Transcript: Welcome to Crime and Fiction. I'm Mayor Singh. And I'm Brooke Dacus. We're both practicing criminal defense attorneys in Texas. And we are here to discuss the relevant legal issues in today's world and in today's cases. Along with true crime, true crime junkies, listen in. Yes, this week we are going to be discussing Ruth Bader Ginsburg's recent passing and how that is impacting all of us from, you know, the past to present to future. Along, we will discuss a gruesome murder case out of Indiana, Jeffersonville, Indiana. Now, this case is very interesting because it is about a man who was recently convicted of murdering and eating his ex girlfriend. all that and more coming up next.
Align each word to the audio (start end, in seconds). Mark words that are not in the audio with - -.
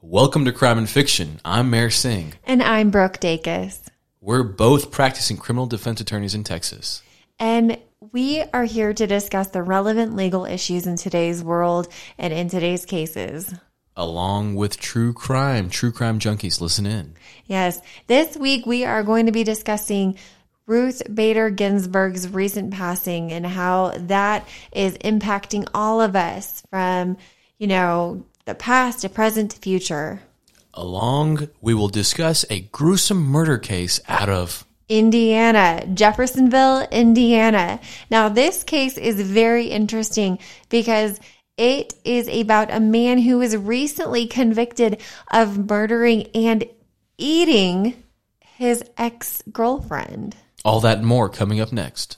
Welcome 0.00 0.44
to 0.44 0.52
Crime 0.52 0.78
and 0.78 0.88
Fiction. 0.88 1.40
I'm 1.44 1.70
Mayor 1.70 1.90
Singh. 1.90 2.34
And 2.44 2.62
I'm 2.62 2.90
Brooke 2.90 3.18
Dacus. 3.18 3.88
We're 4.20 4.44
both 4.44 4.92
practicing 4.92 5.36
criminal 5.36 5.66
defense 5.66 6.00
attorneys 6.00 6.36
in 6.36 6.44
Texas. 6.44 7.02
And 7.40 7.78
we 8.12 8.44
are 8.54 8.62
here 8.62 8.94
to 8.94 9.06
discuss 9.08 9.48
the 9.48 9.60
relevant 9.60 10.14
legal 10.14 10.44
issues 10.44 10.86
in 10.86 10.94
today's 10.94 11.42
world 11.42 11.88
and 12.16 12.32
in 12.32 12.48
today's 12.48 12.86
cases. 12.86 13.52
Along 13.96 14.54
with 14.54 14.78
true 14.78 15.12
crime, 15.12 15.68
true 15.68 15.90
crime 15.90 16.20
junkies, 16.20 16.60
listen 16.60 16.86
in. 16.86 17.14
Yes, 17.46 17.80
this 18.06 18.36
week 18.36 18.66
we 18.66 18.84
are 18.84 19.02
going 19.02 19.26
to 19.26 19.32
be 19.32 19.42
discussing 19.42 20.16
Ruth 20.66 21.02
Bader 21.12 21.50
Ginsburg's 21.50 22.28
recent 22.28 22.72
passing 22.72 23.32
and 23.32 23.44
how 23.44 23.94
that 23.96 24.46
is 24.70 24.96
impacting 24.98 25.68
all 25.74 26.00
of 26.00 26.14
us 26.14 26.62
from, 26.70 27.16
you 27.58 27.66
know, 27.66 28.24
the 28.48 28.54
past 28.54 29.02
to 29.02 29.08
present 29.10 29.50
to 29.50 29.58
future. 29.58 30.22
Along, 30.72 31.48
we 31.60 31.74
will 31.74 31.88
discuss 31.88 32.46
a 32.48 32.60
gruesome 32.60 33.22
murder 33.22 33.58
case 33.58 34.00
out 34.08 34.30
of 34.30 34.64
Indiana, 34.88 35.86
Jeffersonville, 35.92 36.88
Indiana. 36.90 37.78
Now, 38.10 38.30
this 38.30 38.64
case 38.64 38.96
is 38.96 39.20
very 39.20 39.66
interesting 39.66 40.38
because 40.70 41.20
it 41.58 41.92
is 42.04 42.26
about 42.28 42.72
a 42.72 42.80
man 42.80 43.18
who 43.18 43.38
was 43.38 43.54
recently 43.54 44.26
convicted 44.26 45.02
of 45.30 45.68
murdering 45.68 46.28
and 46.34 46.64
eating 47.18 48.02
his 48.56 48.82
ex 48.96 49.42
girlfriend. 49.52 50.36
all 50.64 50.80
that 50.80 50.98
and 50.98 51.06
more 51.06 51.28
coming 51.28 51.60
up 51.60 51.70
next. 51.70 52.16